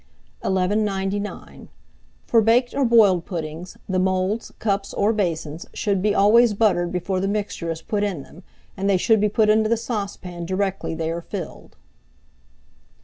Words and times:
[Illustration: 0.43 0.83
BOILED 0.83 0.87
PUDDING 0.87 1.21
MOULD.] 1.23 1.31
1199. 1.31 1.69
For 2.25 2.41
baked 2.41 2.73
or 2.73 2.85
boiled 2.85 3.25
puddings, 3.27 3.77
the 3.87 3.99
moulds, 3.99 4.51
cups, 4.57 4.93
or 4.95 5.13
basins, 5.13 5.67
should 5.75 6.01
be 6.01 6.15
always 6.15 6.55
buttered 6.55 6.91
before 6.91 7.19
the 7.19 7.27
mixture 7.27 7.69
is 7.69 7.83
put 7.83 8.03
in 8.03 8.23
them, 8.23 8.41
and 8.75 8.89
they 8.89 8.97
should 8.97 9.21
be 9.21 9.29
put 9.29 9.47
into 9.51 9.69
the 9.69 9.77
saucepan 9.77 10.47
directly 10.47 10.95
they 10.95 11.11
are 11.11 11.21
filled. 11.21 11.75